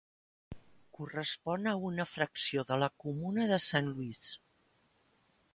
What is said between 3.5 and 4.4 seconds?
de Saint-Louis.